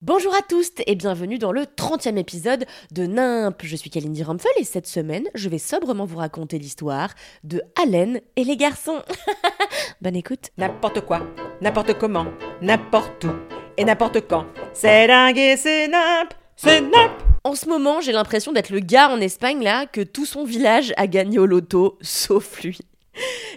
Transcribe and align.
Bonjour 0.00 0.32
à 0.32 0.42
tous 0.48 0.70
et 0.86 0.94
bienvenue 0.94 1.38
dans 1.38 1.50
le 1.50 1.62
30e 1.62 2.18
épisode 2.18 2.66
de 2.92 3.06
Nimp. 3.06 3.62
Je 3.64 3.74
suis 3.74 3.90
Kalindi 3.90 4.22
Rumpel 4.22 4.52
et 4.56 4.62
cette 4.62 4.86
semaine, 4.86 5.24
je 5.34 5.48
vais 5.48 5.58
sobrement 5.58 6.04
vous 6.04 6.18
raconter 6.18 6.56
l'histoire 6.60 7.10
de 7.42 7.60
Allen 7.82 8.20
et 8.36 8.44
les 8.44 8.56
garçons. 8.56 9.02
Bonne 10.00 10.14
écoute. 10.14 10.50
N'importe 10.56 11.00
quoi, 11.00 11.26
n'importe 11.60 11.98
comment, 11.98 12.26
n'importe 12.62 13.24
où 13.24 13.32
et 13.76 13.84
n'importe 13.84 14.28
quand. 14.28 14.46
C'est 14.72 15.08
dingue 15.08 15.36
et 15.36 15.56
c'est 15.56 15.88
nimp, 15.88 16.32
c'est 16.54 16.80
nimp. 16.80 17.20
En 17.42 17.56
ce 17.56 17.68
moment, 17.68 18.00
j'ai 18.00 18.12
l'impression 18.12 18.52
d'être 18.52 18.70
le 18.70 18.78
gars 18.78 19.08
en 19.08 19.20
Espagne 19.20 19.64
là 19.64 19.86
que 19.86 20.02
tout 20.02 20.26
son 20.26 20.44
village 20.44 20.94
a 20.96 21.08
gagné 21.08 21.40
au 21.40 21.46
loto, 21.46 21.98
sauf 22.02 22.62
lui. 22.62 22.78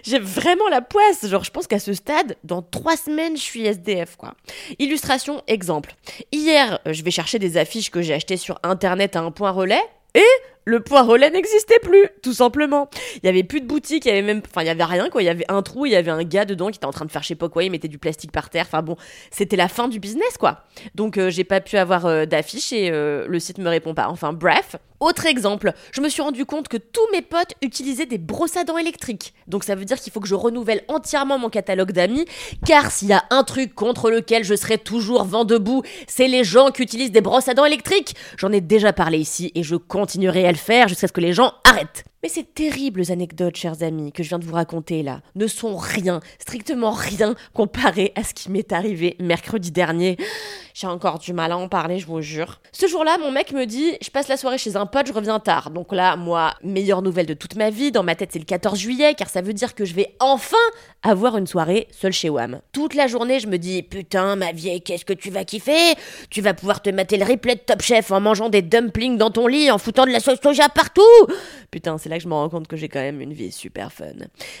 J'ai 0.02 0.18
vraiment 0.18 0.68
la 0.68 0.80
poisse. 0.80 1.26
Genre, 1.26 1.44
je 1.44 1.50
pense 1.50 1.66
qu'à 1.66 1.78
ce 1.78 1.92
stade, 1.94 2.36
dans 2.44 2.62
trois 2.62 2.96
semaines, 2.96 3.36
je 3.36 3.42
suis 3.42 3.66
SDF, 3.66 4.16
quoi. 4.16 4.34
Illustration, 4.78 5.42
exemple. 5.46 5.94
Hier, 6.32 6.80
je 6.86 7.02
vais 7.02 7.10
chercher 7.10 7.38
des 7.38 7.56
affiches 7.56 7.90
que 7.90 8.02
j'ai 8.02 8.14
achetées 8.14 8.36
sur 8.36 8.58
internet 8.62 9.16
à 9.16 9.20
un 9.20 9.30
point 9.30 9.50
relais. 9.50 9.82
Et 10.14 10.24
le 10.64 10.80
point 10.80 11.02
relais 11.02 11.30
n'existait 11.30 11.78
plus, 11.80 12.08
tout 12.22 12.32
simplement. 12.32 12.88
Il 13.16 13.26
y 13.26 13.28
avait 13.28 13.42
plus 13.42 13.60
de 13.60 13.66
boutique, 13.66 14.04
il 14.04 14.08
y 14.08 14.12
avait 14.12 14.22
même, 14.22 14.42
enfin, 14.48 14.62
il 14.62 14.66
y 14.66 14.70
avait 14.70 14.84
rien, 14.84 15.08
quoi. 15.08 15.22
Il 15.22 15.26
y 15.26 15.28
avait 15.28 15.44
un 15.48 15.62
trou, 15.62 15.86
il 15.86 15.92
y 15.92 15.96
avait 15.96 16.10
un 16.10 16.24
gars 16.24 16.44
dedans 16.44 16.70
qui 16.70 16.76
était 16.76 16.86
en 16.86 16.92
train 16.92 17.04
de 17.04 17.10
faire 17.10 17.22
je 17.22 17.28
sais 17.28 17.34
pas 17.34 17.48
quoi, 17.48 17.64
il 17.64 17.70
mettait 17.70 17.88
du 17.88 17.98
plastique 17.98 18.32
par 18.32 18.50
terre. 18.50 18.66
Enfin 18.66 18.82
bon, 18.82 18.96
c'était 19.30 19.56
la 19.56 19.68
fin 19.68 19.88
du 19.88 19.98
business, 20.00 20.36
quoi. 20.38 20.64
Donc, 20.94 21.18
euh, 21.18 21.30
j'ai 21.30 21.44
pas 21.44 21.60
pu 21.60 21.76
avoir 21.76 22.06
euh, 22.06 22.26
d'affiche 22.26 22.72
et 22.72 22.90
euh, 22.90 23.26
le 23.28 23.40
site 23.40 23.58
me 23.58 23.68
répond 23.68 23.94
pas. 23.94 24.08
Enfin, 24.08 24.32
bref. 24.32 24.76
Autre 25.02 25.26
exemple, 25.26 25.72
je 25.90 26.00
me 26.00 26.08
suis 26.08 26.22
rendu 26.22 26.46
compte 26.46 26.68
que 26.68 26.76
tous 26.76 27.08
mes 27.10 27.22
potes 27.22 27.54
utilisaient 27.60 28.06
des 28.06 28.18
brosses 28.18 28.56
à 28.56 28.62
dents 28.62 28.78
électriques. 28.78 29.34
Donc 29.48 29.64
ça 29.64 29.74
veut 29.74 29.84
dire 29.84 29.98
qu'il 29.98 30.12
faut 30.12 30.20
que 30.20 30.28
je 30.28 30.36
renouvelle 30.36 30.84
entièrement 30.86 31.40
mon 31.40 31.48
catalogue 31.50 31.90
d'amis, 31.90 32.24
car 32.64 32.92
s'il 32.92 33.08
y 33.08 33.12
a 33.12 33.24
un 33.30 33.42
truc 33.42 33.74
contre 33.74 34.12
lequel 34.12 34.44
je 34.44 34.54
serai 34.54 34.78
toujours 34.78 35.24
vent 35.24 35.44
debout, 35.44 35.82
c'est 36.06 36.28
les 36.28 36.44
gens 36.44 36.70
qui 36.70 36.82
utilisent 36.82 37.10
des 37.10 37.20
brosses 37.20 37.48
à 37.48 37.54
dents 37.54 37.64
électriques. 37.64 38.14
J'en 38.36 38.52
ai 38.52 38.60
déjà 38.60 38.92
parlé 38.92 39.18
ici 39.18 39.50
et 39.56 39.64
je 39.64 39.74
continuerai 39.74 40.46
à 40.46 40.51
le 40.52 40.58
faire 40.58 40.88
jusqu'à 40.88 41.08
ce 41.08 41.12
que 41.12 41.20
les 41.20 41.32
gens 41.32 41.52
arrêtent. 41.64 42.04
Mais 42.22 42.28
ces 42.28 42.44
terribles 42.44 43.02
anecdotes, 43.10 43.56
chers 43.56 43.82
amis, 43.82 44.12
que 44.12 44.22
je 44.22 44.28
viens 44.28 44.38
de 44.38 44.44
vous 44.44 44.54
raconter 44.54 45.02
là, 45.02 45.22
ne 45.34 45.46
sont 45.46 45.76
rien, 45.76 46.20
strictement 46.38 46.92
rien, 46.92 47.34
comparé 47.52 48.12
à 48.14 48.22
ce 48.22 48.32
qui 48.32 48.50
m'est 48.50 48.72
arrivé 48.72 49.16
mercredi 49.18 49.72
dernier. 49.72 50.16
J'ai 50.74 50.86
encore 50.86 51.18
du 51.18 51.32
mal 51.32 51.52
à 51.52 51.56
en 51.56 51.68
parler, 51.68 51.98
je 51.98 52.06
vous 52.06 52.20
jure. 52.20 52.60
Ce 52.72 52.86
jour-là, 52.86 53.18
mon 53.18 53.30
mec 53.30 53.52
me 53.52 53.66
dit 53.66 53.96
Je 54.00 54.10
passe 54.10 54.28
la 54.28 54.36
soirée 54.36 54.58
chez 54.58 54.76
un 54.76 54.86
pote, 54.86 55.06
je 55.06 55.12
reviens 55.12 55.38
tard. 55.38 55.70
Donc 55.70 55.92
là, 55.92 56.16
moi, 56.16 56.54
meilleure 56.62 57.02
nouvelle 57.02 57.26
de 57.26 57.34
toute 57.34 57.56
ma 57.56 57.70
vie, 57.70 57.92
dans 57.92 58.02
ma 58.02 58.14
tête, 58.14 58.30
c'est 58.32 58.38
le 58.38 58.44
14 58.44 58.78
juillet, 58.78 59.14
car 59.14 59.28
ça 59.28 59.42
veut 59.42 59.52
dire 59.52 59.74
que 59.74 59.84
je 59.84 59.94
vais 59.94 60.14
enfin 60.20 60.56
avoir 61.02 61.36
une 61.36 61.46
soirée 61.46 61.88
seule 61.90 62.12
chez 62.12 62.30
Wam. 62.30 62.60
Toute 62.72 62.94
la 62.94 63.06
journée, 63.06 63.40
je 63.40 63.48
me 63.48 63.58
dis 63.58 63.82
Putain, 63.82 64.36
ma 64.36 64.52
vieille, 64.52 64.82
qu'est-ce 64.82 65.04
que 65.04 65.12
tu 65.12 65.30
vas 65.30 65.44
kiffer? 65.44 65.94
Tu 66.30 66.40
vas 66.40 66.54
pouvoir 66.54 66.80
te 66.80 66.90
mater 66.90 67.16
le 67.16 67.24
replay 67.24 67.54
de 67.54 67.60
Top 67.60 67.82
Chef 67.82 68.10
en 68.10 68.20
mangeant 68.20 68.48
des 68.48 68.62
dumplings 68.62 69.18
dans 69.18 69.30
ton 69.30 69.46
lit, 69.46 69.70
en 69.70 69.78
foutant 69.78 70.06
de 70.06 70.10
la 70.10 70.20
sauce 70.20 70.40
soja 70.42 70.68
partout 70.68 71.02
Putain, 71.70 71.98
c'est 71.98 72.08
là 72.08 72.16
que 72.16 72.22
je 72.22 72.28
me 72.28 72.34
rends 72.34 72.48
compte 72.48 72.68
que 72.68 72.76
j'ai 72.76 72.88
quand 72.88 73.00
même 73.00 73.20
une 73.20 73.32
vie 73.32 73.52
super 73.52 73.92
fun. 73.92 74.04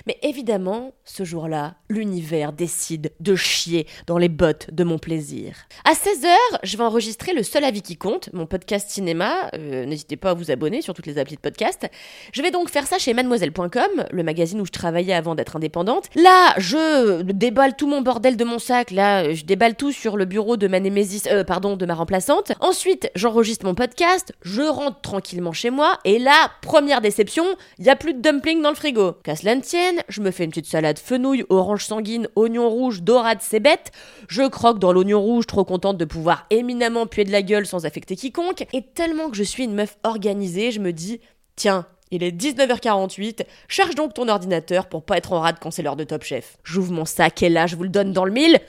Mais 0.06 0.18
évidemment, 0.22 0.92
ce 1.04 1.24
jour-là, 1.24 1.74
l'univers 1.88 2.52
décide 2.52 3.12
de 3.20 3.36
chier 3.36 3.86
dans 4.06 4.18
les 4.18 4.28
bottes 4.28 4.72
de 4.72 4.84
mon 4.84 4.98
plaisir. 4.98 5.56
16h, 6.04 6.34
je 6.64 6.76
vais 6.76 6.82
enregistrer 6.82 7.32
le 7.32 7.44
seul 7.44 7.62
avis 7.62 7.80
qui 7.80 7.96
compte, 7.96 8.28
mon 8.32 8.44
podcast 8.44 8.90
cinéma. 8.90 9.50
Euh, 9.54 9.84
N'hésitez 9.86 10.16
pas 10.16 10.30
à 10.30 10.34
vous 10.34 10.50
abonner 10.50 10.82
sur 10.82 10.94
toutes 10.94 11.06
les 11.06 11.16
applis 11.16 11.36
de 11.36 11.40
podcast. 11.40 11.88
Je 12.32 12.42
vais 12.42 12.50
donc 12.50 12.70
faire 12.70 12.88
ça 12.88 12.98
chez 12.98 13.14
mademoiselle.com, 13.14 14.06
le 14.10 14.22
magazine 14.24 14.60
où 14.60 14.66
je 14.66 14.72
travaillais 14.72 15.12
avant 15.14 15.36
d'être 15.36 15.54
indépendante. 15.54 16.08
Là, 16.16 16.54
je 16.58 17.22
déballe 17.22 17.76
tout 17.76 17.86
mon 17.86 18.00
bordel 18.00 18.36
de 18.36 18.42
mon 18.44 18.58
sac. 18.58 18.90
Là, 18.90 19.32
je 19.32 19.44
déballe 19.44 19.76
tout 19.76 19.92
sur 19.92 20.16
le 20.16 20.24
bureau 20.24 20.56
de 20.56 20.66
ma 20.66 20.80
némésis, 20.80 21.28
euh, 21.28 21.44
pardon, 21.44 21.76
de 21.76 21.86
ma 21.86 21.94
remplaçante. 21.94 22.50
Ensuite, 22.58 23.08
j'enregistre 23.14 23.64
mon 23.64 23.76
podcast, 23.76 24.32
je 24.42 24.62
rentre 24.62 25.02
tranquillement 25.02 25.52
chez 25.52 25.70
moi, 25.70 26.00
et 26.04 26.18
là, 26.18 26.50
première 26.62 27.00
déception, 27.00 27.44
il 27.78 27.84
y 27.86 27.90
a 27.90 27.96
plus 27.96 28.14
de 28.14 28.20
dumplings 28.20 28.60
dans 28.60 28.70
le 28.70 28.74
frigo. 28.74 29.12
Qu'à 29.22 29.36
cela 29.36 29.54
ne 29.54 29.60
tienne, 29.60 30.02
je 30.08 30.20
me 30.20 30.32
fais 30.32 30.42
une 30.42 30.50
petite 30.50 30.66
salade 30.66 30.98
fenouil, 30.98 31.44
orange 31.48 31.84
sanguine, 31.84 32.26
oignon 32.34 32.68
rouge, 32.68 33.02
dorade, 33.02 33.38
c'est 33.40 33.60
bête. 33.60 33.92
Je 34.26 34.42
croque 34.48 34.80
dans 34.80 34.92
l'oignon 34.92 35.20
rouge, 35.20 35.46
trop 35.46 35.64
de 35.98 36.04
pouvoir 36.04 36.46
éminemment 36.50 37.06
puer 37.06 37.24
de 37.24 37.32
la 37.32 37.42
gueule 37.42 37.66
sans 37.66 37.86
affecter 37.86 38.16
quiconque. 38.16 38.66
Et 38.72 38.82
tellement 38.82 39.30
que 39.30 39.36
je 39.36 39.42
suis 39.42 39.64
une 39.64 39.74
meuf 39.74 39.96
organisée, 40.02 40.70
je 40.70 40.80
me 40.80 40.92
dis, 40.92 41.20
tiens, 41.56 41.86
il 42.10 42.22
est 42.22 42.30
19h48, 42.30 43.46
charge 43.68 43.94
donc 43.94 44.14
ton 44.14 44.28
ordinateur 44.28 44.86
pour 44.88 45.02
pas 45.04 45.16
être 45.16 45.32
en 45.32 45.40
rade 45.40 45.56
quand 45.60 45.70
c'est 45.70 45.82
l'heure 45.82 45.96
de 45.96 46.04
Top 46.04 46.24
Chef. 46.24 46.58
J'ouvre 46.62 46.92
mon 46.92 47.04
sac 47.04 47.42
et 47.42 47.48
là, 47.48 47.66
je 47.66 47.74
vous 47.74 47.84
le 47.84 47.88
donne 47.88 48.12
dans 48.12 48.24
le 48.24 48.32
mille. 48.32 48.60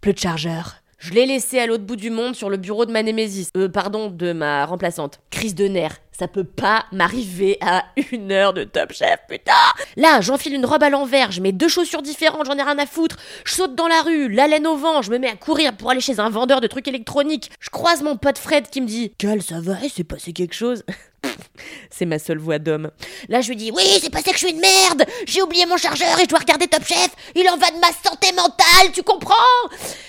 Plus 0.00 0.12
de 0.12 0.18
chargeur. 0.18 0.76
Je 0.98 1.10
l'ai 1.10 1.26
laissé 1.26 1.58
à 1.58 1.66
l'autre 1.66 1.82
bout 1.82 1.96
du 1.96 2.10
monde 2.10 2.36
sur 2.36 2.48
le 2.48 2.56
bureau 2.56 2.86
de 2.86 2.92
ma 2.92 3.02
némésis. 3.02 3.50
Euh, 3.56 3.68
pardon, 3.68 4.08
de 4.08 4.32
ma 4.32 4.64
remplaçante. 4.66 5.18
Crise 5.30 5.56
de 5.56 5.66
nerfs. 5.66 6.00
Ça 6.22 6.28
peut 6.28 6.44
pas 6.44 6.84
m'arriver 6.92 7.58
à 7.60 7.84
une 8.12 8.30
heure 8.30 8.52
de 8.52 8.62
Top 8.62 8.92
Chef, 8.92 9.18
putain 9.28 9.50
Là, 9.96 10.20
j'enfile 10.20 10.54
une 10.54 10.64
robe 10.64 10.84
à 10.84 10.88
l'envers, 10.88 11.32
je 11.32 11.40
mets 11.40 11.50
deux 11.50 11.66
chaussures 11.66 12.00
différentes, 12.00 12.46
j'en 12.46 12.56
ai 12.56 12.62
rien 12.62 12.78
à 12.78 12.86
foutre. 12.86 13.16
Je 13.44 13.54
saute 13.54 13.74
dans 13.74 13.88
la 13.88 14.02
rue, 14.02 14.28
la 14.28 14.46
laine 14.46 14.68
au 14.68 14.76
vent, 14.76 15.02
je 15.02 15.10
me 15.10 15.18
mets 15.18 15.30
à 15.30 15.34
courir 15.34 15.76
pour 15.76 15.90
aller 15.90 16.00
chez 16.00 16.20
un 16.20 16.30
vendeur 16.30 16.60
de 16.60 16.68
trucs 16.68 16.86
électroniques. 16.86 17.50
Je 17.58 17.70
croise 17.70 18.02
mon 18.04 18.16
pote 18.16 18.38
Fred 18.38 18.70
qui 18.70 18.80
me 18.80 18.86
dit 18.86 19.12
«Cal, 19.18 19.42
ça 19.42 19.60
va, 19.60 19.74
il 19.82 19.90
s'est 19.90 20.04
passé 20.04 20.32
quelque 20.32 20.54
chose?» 20.54 20.84
C'est 21.90 22.06
ma 22.06 22.18
seule 22.18 22.38
voix 22.38 22.58
d'homme. 22.58 22.90
Là, 23.28 23.40
je 23.40 23.48
lui 23.48 23.56
dis 23.56 23.70
Oui, 23.70 23.84
c'est 24.00 24.10
passé 24.10 24.30
que 24.30 24.38
je 24.38 24.46
suis 24.46 24.54
une 24.54 24.60
merde. 24.60 25.04
J'ai 25.26 25.42
oublié 25.42 25.66
mon 25.66 25.76
chargeur 25.76 26.18
et 26.18 26.22
je 26.22 26.28
dois 26.28 26.38
regarder 26.38 26.66
Top 26.66 26.84
Chef. 26.84 27.10
Il 27.34 27.48
en 27.48 27.56
va 27.56 27.70
de 27.70 27.78
ma 27.80 27.92
santé 27.92 28.32
mentale, 28.32 28.92
tu 28.92 29.02
comprends? 29.02 29.34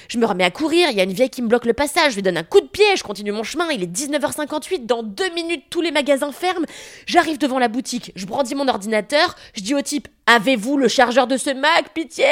Je 0.07 0.17
me 0.17 0.25
remets 0.25 0.43
à 0.43 0.51
courir, 0.51 0.89
il 0.91 0.97
y 0.97 1.01
a 1.01 1.03
une 1.03 1.13
vieille 1.13 1.29
qui 1.29 1.41
me 1.41 1.47
bloque 1.47 1.65
le 1.65 1.73
passage, 1.73 2.11
je 2.11 2.15
lui 2.15 2.21
donne 2.21 2.37
un 2.37 2.43
coup 2.43 2.61
de 2.61 2.67
pied, 2.67 2.85
je 2.95 3.03
continue 3.03 3.31
mon 3.31 3.43
chemin, 3.43 3.69
il 3.71 3.81
est 3.81 3.87
19h58, 3.87 4.85
dans 4.85 5.01
deux 5.01 5.29
minutes, 5.33 5.63
tous 5.69 5.81
les 5.81 5.91
magasins 5.91 6.31
ferment. 6.31 6.67
J'arrive 7.07 7.39
devant 7.39 7.57
la 7.57 7.67
boutique, 7.67 8.11
je 8.15 8.25
brandis 8.25 8.53
mon 8.53 8.67
ordinateur, 8.67 9.35
je 9.55 9.61
dis 9.61 9.73
au 9.73 9.81
type 9.81 10.07
Avez-vous 10.25 10.77
le 10.77 10.87
chargeur 10.87 11.27
de 11.27 11.35
ce 11.35 11.49
Mac, 11.49 11.93
pitié? 11.93 12.25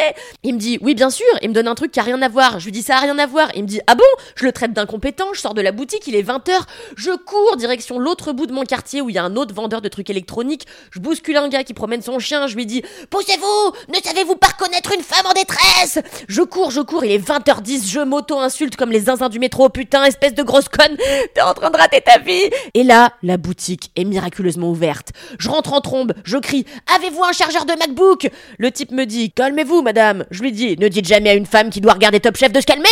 Il 0.43 0.53
me 0.53 0.59
dit 0.59 0.77
Oui, 0.81 0.95
bien 0.95 1.09
sûr, 1.09 1.25
il 1.41 1.49
me 1.49 1.53
donne 1.53 1.67
un 1.67 1.75
truc 1.75 1.91
qui 1.91 1.99
a 1.99 2.03
rien 2.03 2.21
à 2.21 2.29
voir. 2.29 2.59
Je 2.59 2.65
lui 2.65 2.71
dis 2.71 2.81
Ça 2.81 2.95
a 2.95 2.99
rien 3.01 3.19
à 3.19 3.25
voir. 3.25 3.49
Il 3.53 3.63
me 3.63 3.67
dit 3.67 3.81
Ah 3.85 3.95
bon? 3.95 4.05
Je 4.35 4.45
le 4.45 4.53
traite 4.53 4.71
d'incompétent, 4.71 5.33
je 5.33 5.41
sors 5.41 5.53
de 5.53 5.61
la 5.61 5.73
boutique, 5.73 6.07
il 6.07 6.15
est 6.15 6.23
20h, 6.23 6.51
je 6.95 7.11
cours 7.11 7.57
direction 7.57 7.99
l'autre 7.99 8.31
bout 8.31 8.45
de 8.45 8.53
mon 8.53 8.63
quartier 8.63 9.01
où 9.01 9.09
il 9.09 9.15
y 9.15 9.17
a 9.17 9.23
un 9.23 9.35
autre 9.35 9.53
vendeur 9.53 9.81
de 9.81 9.89
trucs 9.89 10.09
électroniques. 10.09 10.67
Je 10.91 10.99
bouscule 10.99 11.35
un 11.35 11.49
gars 11.49 11.65
qui 11.65 11.73
promène 11.73 12.01
son 12.01 12.17
chien, 12.19 12.47
je 12.47 12.55
lui 12.55 12.65
dis 12.65 12.81
Poussez-vous! 13.09 13.93
Ne 13.93 14.01
savez-vous 14.01 14.37
pas 14.37 14.47
reconnaître 14.47 14.93
une 14.93 15.03
femme 15.03 15.25
en 15.25 15.33
détresse? 15.33 15.99
Je 16.29 16.43
cours, 16.43 16.71
je 16.71 16.79
cours, 16.79 17.03
il 17.03 17.11
est 17.11 17.27
20h10, 17.27 17.89
je 17.89 17.99
m'auto-insulte 17.99 18.77
comme 18.77 18.91
les 18.91 19.01
zinzins 19.01 19.27
du 19.27 19.39
métro, 19.39 19.67
putain, 19.67 20.05
espèce 20.05 20.33
de 20.33 20.43
grosse 20.43 20.69
conne, 20.69 20.95
t'es 21.33 21.41
en 21.41 21.53
train 21.53 21.69
de 21.69 21.77
rater 21.77 21.99
ta 21.99 22.19
vie. 22.19 22.49
Et 22.73 22.83
là, 22.83 23.11
la 23.21 23.35
boutique 23.35 23.91
est 23.97 24.05
miraculeusement 24.05 24.69
ouverte. 24.69 25.09
Je 25.39 25.49
rentre 25.49 25.73
en 25.73 25.81
trombe, 25.81 26.13
je 26.23 26.37
crie 26.37 26.65
Avez-vous 26.95 27.23
un 27.23 27.33
chargeur 27.33 27.65
de 27.65 27.80
MacBook 27.81 28.29
Le 28.59 28.71
type 28.71 28.91
me 28.91 29.05
dit 29.05 29.31
Calmez-vous, 29.31 29.81
madame. 29.81 30.25
Je 30.29 30.41
lui 30.43 30.51
dis 30.51 30.77
Ne 30.77 30.87
dites 30.87 31.07
jamais 31.07 31.31
à 31.31 31.33
une 31.33 31.47
femme 31.47 31.69
qui 31.71 31.81
doit 31.81 31.93
regarder 31.93 32.19
Top 32.19 32.37
Chef 32.37 32.51
de 32.51 32.61
se 32.61 32.65
calmer 32.65 32.87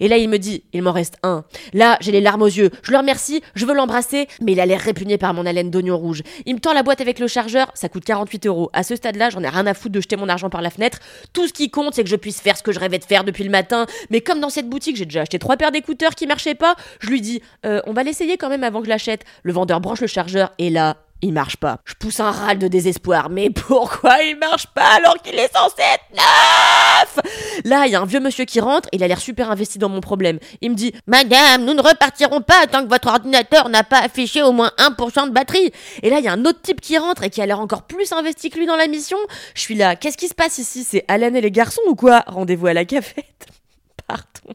Et 0.00 0.08
là, 0.08 0.16
il 0.16 0.28
me 0.28 0.38
dit 0.38 0.64
Il 0.72 0.82
m'en 0.82 0.90
reste 0.92 1.16
un. 1.22 1.44
Là, 1.72 1.96
j'ai 2.00 2.10
les 2.10 2.20
larmes 2.20 2.42
aux 2.42 2.46
yeux. 2.46 2.70
Je 2.82 2.90
le 2.90 2.98
remercie, 2.98 3.40
je 3.54 3.64
veux 3.66 3.74
l'embrasser, 3.74 4.26
mais 4.40 4.52
il 4.52 4.60
a 4.60 4.66
l'air 4.66 4.80
répugné 4.80 5.16
par 5.16 5.32
mon 5.32 5.46
haleine 5.46 5.70
d'oignon 5.70 5.96
rouge. 5.96 6.22
Il 6.44 6.54
me 6.54 6.60
tend 6.60 6.72
la 6.72 6.82
boîte 6.82 7.00
avec 7.00 7.20
le 7.20 7.28
chargeur, 7.28 7.70
ça 7.74 7.88
coûte 7.88 8.04
48 8.04 8.46
euros. 8.46 8.70
À 8.72 8.82
ce 8.82 8.96
stade-là, 8.96 9.30
j'en 9.30 9.42
ai 9.42 9.48
rien 9.48 9.66
à 9.66 9.74
foutre 9.74 9.92
de 9.92 10.00
jeter 10.00 10.16
mon 10.16 10.28
argent 10.28 10.50
par 10.50 10.62
la 10.62 10.70
fenêtre. 10.70 10.98
Tout 11.32 11.46
ce 11.46 11.52
qui 11.52 11.70
compte, 11.70 11.94
c'est 11.94 12.02
que 12.02 12.10
je 12.10 12.16
puisse 12.16 12.40
faire 12.40 12.56
ce 12.56 12.62
que 12.62 12.72
je 12.72 12.80
rêvais 12.80 12.98
de 12.98 13.04
faire 13.04 13.22
depuis 13.22 13.44
le 13.44 13.50
matin. 13.50 13.86
Mais 14.10 14.20
comme 14.20 14.40
dans 14.40 14.50
cette 14.50 14.68
boutique, 14.68 14.96
j'ai 14.96 15.04
déjà 15.06 15.20
acheté 15.22 15.38
trois 15.38 15.56
paires 15.56 15.70
d'écouteurs 15.72 16.16
qui 16.16 16.26
marchaient 16.26 16.56
pas, 16.56 16.74
je 17.00 17.08
lui 17.08 17.20
dis 17.20 17.42
Euh, 17.64 17.80
On 17.86 17.92
va 17.92 18.02
l'essayer 18.02 18.36
quand 18.38 18.48
même 18.48 18.64
avant 18.64 18.80
que 18.80 18.86
je 18.86 18.90
l'achète. 18.90 19.24
Le 19.44 19.52
vendeur 19.52 19.80
branche 19.80 20.00
le 20.00 20.08
chargeur, 20.08 20.52
et 20.58 20.70
là, 20.70 20.96
il 21.22 21.32
marche 21.32 21.56
pas. 21.56 21.78
Je 21.84 21.94
pousse 21.94 22.20
un 22.20 22.30
râle 22.30 22.58
de 22.58 22.68
désespoir. 22.68 23.30
Mais 23.30 23.48
pourquoi 23.50 24.22
il 24.22 24.36
marche 24.38 24.66
pas 24.66 24.96
alors 24.96 25.16
qu'il 25.22 25.38
est 25.38 25.52
censé 25.52 25.80
être 25.80 26.04
neuf? 26.12 27.62
Là, 27.64 27.86
il 27.86 27.92
y 27.92 27.94
a 27.94 28.00
un 28.00 28.06
vieux 28.06 28.20
monsieur 28.20 28.44
qui 28.44 28.60
rentre, 28.60 28.88
il 28.92 29.02
a 29.02 29.08
l'air 29.08 29.20
super 29.20 29.50
investi 29.50 29.78
dans 29.78 29.88
mon 29.88 30.00
problème. 30.00 30.38
Il 30.60 30.70
me 30.70 30.74
dit 30.74 30.92
Madame, 31.06 31.64
nous 31.64 31.74
ne 31.74 31.82
repartirons 31.82 32.40
pas 32.40 32.66
tant 32.66 32.84
que 32.84 32.88
votre 32.88 33.08
ordinateur 33.08 33.68
n'a 33.68 33.84
pas 33.84 34.00
affiché 34.00 34.42
au 34.42 34.52
moins 34.52 34.72
1% 34.78 35.28
de 35.28 35.32
batterie. 35.32 35.72
Et 36.02 36.10
là, 36.10 36.18
il 36.18 36.24
y 36.24 36.28
a 36.28 36.32
un 36.32 36.44
autre 36.44 36.60
type 36.60 36.80
qui 36.80 36.98
rentre 36.98 37.22
et 37.22 37.30
qui 37.30 37.40
a 37.40 37.46
l'air 37.46 37.60
encore 37.60 37.82
plus 37.82 38.12
investi 38.12 38.50
que 38.50 38.58
lui 38.58 38.66
dans 38.66 38.76
la 38.76 38.88
mission. 38.88 39.18
Je 39.54 39.60
suis 39.60 39.74
là, 39.76 39.96
qu'est-ce 39.96 40.16
qui 40.16 40.28
se 40.28 40.34
passe 40.34 40.58
ici? 40.58 40.84
C'est 40.84 41.04
Alan 41.08 41.34
et 41.34 41.40
les 41.40 41.50
garçons 41.50 41.82
ou 41.86 41.94
quoi? 41.94 42.24
Rendez-vous 42.26 42.66
à 42.66 42.74
la 42.74 42.84
cafette 42.84 43.46
Pardon. 44.08 44.54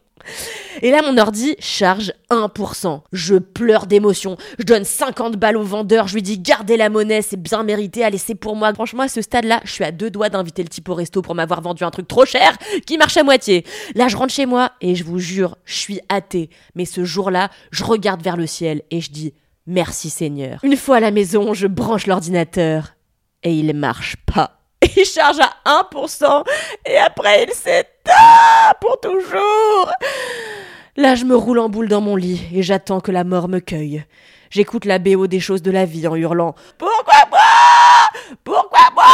Et 0.82 0.90
là, 0.90 1.02
mon 1.02 1.18
ordi 1.18 1.56
charge 1.58 2.12
1%. 2.30 3.00
Je 3.12 3.34
pleure 3.36 3.86
d'émotion. 3.86 4.36
Je 4.58 4.64
donne 4.64 4.84
50 4.84 5.36
balles 5.36 5.56
au 5.56 5.62
vendeur. 5.62 6.08
Je 6.08 6.14
lui 6.14 6.22
dis 6.22 6.38
gardez 6.38 6.76
la 6.76 6.88
monnaie, 6.88 7.22
c'est 7.22 7.40
bien 7.40 7.62
mérité. 7.62 8.04
Allez, 8.04 8.18
c'est 8.18 8.34
pour 8.34 8.56
moi. 8.56 8.72
Franchement, 8.74 9.04
à 9.04 9.08
ce 9.08 9.22
stade-là, 9.22 9.60
je 9.64 9.72
suis 9.72 9.84
à 9.84 9.92
deux 9.92 10.10
doigts 10.10 10.28
d'inviter 10.28 10.62
le 10.62 10.68
type 10.68 10.88
au 10.88 10.94
resto 10.94 11.22
pour 11.22 11.34
m'avoir 11.34 11.60
vendu 11.60 11.84
un 11.84 11.90
truc 11.90 12.06
trop 12.06 12.24
cher 12.24 12.56
qui 12.86 12.98
marche 12.98 13.16
à 13.16 13.24
moitié. 13.24 13.64
Là, 13.94 14.08
je 14.08 14.16
rentre 14.16 14.32
chez 14.32 14.46
moi 14.46 14.72
et 14.80 14.94
je 14.94 15.04
vous 15.04 15.18
jure, 15.18 15.56
je 15.64 15.74
suis 15.74 16.00
athée. 16.08 16.50
Mais 16.74 16.84
ce 16.84 17.04
jour-là, 17.04 17.50
je 17.70 17.84
regarde 17.84 18.22
vers 18.22 18.36
le 18.36 18.46
ciel 18.46 18.82
et 18.90 19.00
je 19.00 19.10
dis 19.10 19.34
merci 19.66 20.10
Seigneur. 20.10 20.60
Une 20.62 20.76
fois 20.76 20.96
à 20.96 21.00
la 21.00 21.10
maison, 21.10 21.54
je 21.54 21.66
branche 21.66 22.06
l'ordinateur 22.06 22.94
et 23.42 23.52
il 23.52 23.74
marche 23.74 24.16
pas. 24.32 24.57
Il 24.96 25.04
charge 25.04 25.38
à 25.40 25.82
1% 25.92 26.44
et 26.86 26.98
après 26.98 27.44
il 27.44 27.52
s'éteint 27.52 28.74
pour 28.80 29.00
toujours. 29.00 29.90
Là, 30.96 31.14
je 31.14 31.24
me 31.24 31.36
roule 31.36 31.58
en 31.58 31.68
boule 31.68 31.88
dans 31.88 32.00
mon 32.00 32.16
lit 32.16 32.42
et 32.52 32.62
j'attends 32.62 33.00
que 33.00 33.12
la 33.12 33.24
mort 33.24 33.48
me 33.48 33.60
cueille. 33.60 34.04
J'écoute 34.50 34.84
la 34.84 34.98
BO 34.98 35.26
des 35.26 35.40
choses 35.40 35.62
de 35.62 35.70
la 35.70 35.84
vie 35.84 36.06
en 36.06 36.16
hurlant 36.16 36.54
Pourquoi 36.78 37.24
moi? 37.30 37.38
Pourquoi 38.44 38.80
moi? 38.94 39.04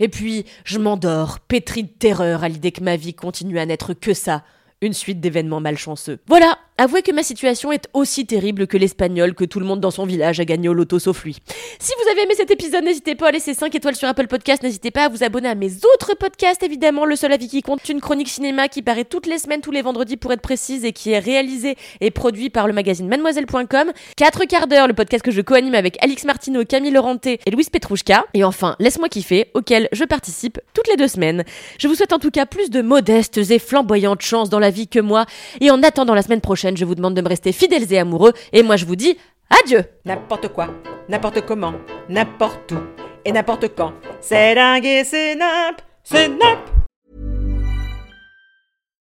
Et 0.00 0.08
puis, 0.08 0.46
je 0.64 0.78
m'endors, 0.78 1.38
pétri 1.40 1.84
de 1.84 1.88
terreur 1.88 2.44
à 2.44 2.48
l'idée 2.48 2.72
que 2.72 2.82
ma 2.82 2.96
vie 2.96 3.14
continue 3.14 3.58
à 3.58 3.66
n'être 3.66 3.94
que 3.94 4.14
ça, 4.14 4.42
une 4.80 4.94
suite 4.94 5.20
d'événements 5.20 5.60
malchanceux. 5.60 6.18
Voilà, 6.26 6.58
avouez 6.78 7.02
que 7.02 7.12
ma 7.12 7.22
situation 7.22 7.72
est 7.72 7.88
aussi 7.92 8.24
terrible 8.24 8.66
que 8.66 8.76
l'espagnol 8.76 9.34
que 9.34 9.44
tout 9.44 9.60
le 9.60 9.66
monde 9.66 9.80
dans 9.80 9.90
son 9.90 10.06
village 10.06 10.40
a 10.40 10.44
gagné 10.44 10.68
au 10.68 10.74
loto 10.74 10.98
sauf 10.98 11.24
lui. 11.24 11.36
Si 11.78 11.92
vous 12.02 12.10
avez 12.10 12.22
aimé 12.22 12.34
cet 12.36 12.50
épisode, 12.50 12.84
n'hésitez 12.84 13.14
pas 13.14 13.28
à 13.28 13.30
laisser 13.32 13.52
5 13.52 13.74
étoiles 13.74 13.96
sur 13.96 14.08
Apple 14.08 14.28
Podcast, 14.28 14.62
n'hésitez 14.62 14.90
pas 14.90 15.04
à 15.04 15.08
vous 15.08 15.22
abonner 15.22 15.48
à 15.48 15.54
mes 15.54 15.70
autres 15.94 16.14
podcasts, 16.18 16.62
évidemment, 16.62 17.04
Le 17.04 17.16
Seul 17.16 17.32
Avis 17.32 17.48
qui 17.48 17.62
compte, 17.62 17.86
une 17.88 18.00
chronique 18.00 18.28
cinéma 18.28 18.68
qui 18.68 18.82
paraît 18.82 19.04
toutes 19.04 19.26
les 19.26 19.38
semaines, 19.38 19.60
tous 19.60 19.72
les 19.72 19.82
vendredis 19.82 20.16
pour 20.16 20.32
être 20.32 20.40
précise, 20.40 20.84
et 20.84 20.92
qui 20.92 21.10
est 21.10 21.18
réalisé 21.18 21.76
et 22.00 22.10
produit 22.10 22.48
par 22.48 22.66
le 22.66 22.72
magazine 22.72 23.08
mademoiselle.com. 23.08 23.92
4 24.16 24.44
quarts 24.46 24.68
d'heure, 24.68 24.88
le 24.88 24.94
podcast 24.94 25.24
que 25.24 25.30
je 25.30 25.40
co-anime 25.40 25.74
avec 25.74 26.02
Alix 26.02 26.24
Martineau, 26.24 26.64
Camille 26.64 26.92
Laurenté 26.92 27.40
et 27.44 27.50
Louise 27.50 27.70
Petrouchka. 27.70 28.24
Et 28.34 28.44
enfin, 28.44 28.76
Laisse-moi 28.78 29.08
kiffer, 29.08 29.50
auquel 29.54 29.88
je 29.92 30.04
participe 30.04 30.60
toutes 30.72 30.88
les 30.88 30.96
deux 30.96 31.08
semaines. 31.08 31.44
Je 31.78 31.88
vous 31.88 31.94
souhaite 31.94 32.12
en 32.12 32.18
tout 32.18 32.30
cas 32.30 32.46
plus 32.46 32.70
de 32.70 32.80
modestes 32.80 33.38
et 33.38 33.58
flamboyantes 33.58 34.22
chances 34.22 34.50
dans 34.50 34.60
la 34.60 34.70
vie 34.70 34.88
que 34.88 35.00
moi, 35.00 35.26
et 35.60 35.70
en 35.70 35.82
attendant 35.82 36.14
la 36.14 36.22
semaine 36.22 36.40
prochaine, 36.40 36.67
je 36.76 36.84
vous 36.84 36.94
demande 36.94 37.14
de 37.14 37.22
me 37.22 37.28
rester 37.28 37.52
fidèles 37.52 37.92
et 37.92 37.98
amoureux, 37.98 38.32
et 38.52 38.62
moi 38.62 38.76
je 38.76 38.84
vous 38.84 38.96
dis 38.96 39.16
adieu 39.50 39.84
N'importe 40.04 40.48
quoi, 40.48 40.68
n'importe 41.08 41.44
comment, 41.46 41.74
n'importe 42.08 42.72
où 42.72 42.78
et 43.24 43.32
n'importe 43.32 43.74
quand. 43.74 43.92
C'est 44.20 44.54
dingue 44.54 44.84
et 44.84 45.04
c'est 45.04 45.34
nimp, 45.34 45.80
c'est 46.02 46.28
nimp. 46.28 46.60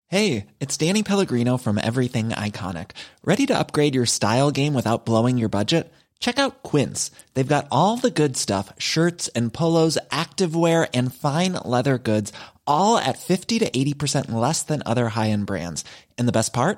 Hey, 0.08 0.46
it's 0.60 0.78
Danny 0.78 1.02
Pellegrino 1.02 1.58
from 1.58 1.80
Everything 1.80 2.30
Iconic. 2.30 2.92
Ready 3.26 3.48
to 3.48 3.58
upgrade 3.58 3.96
your 3.96 4.06
style 4.06 4.52
game 4.52 4.76
without 4.76 5.06
blowing 5.08 5.40
your 5.40 5.50
budget? 5.50 5.92
Check 6.20 6.38
out 6.38 6.62
Quince. 6.62 7.10
They've 7.34 7.56
got 7.56 7.68
all 7.72 7.98
the 7.98 8.12
good 8.12 8.38
stuff 8.38 8.72
shirts 8.78 9.28
and 9.36 9.52
polos, 9.52 9.98
activewear, 10.12 10.88
and 10.94 11.14
fine 11.14 11.54
leather 11.66 11.98
goods, 11.98 12.32
all 12.68 12.98
at 12.98 13.18
50 13.18 13.60
to 13.60 13.70
80% 13.72 14.32
less 14.32 14.62
than 14.62 14.84
other 14.86 15.10
high 15.10 15.32
end 15.32 15.48
brands. 15.48 15.84
And 16.18 16.28
the 16.28 16.32
best 16.32 16.54
part? 16.54 16.78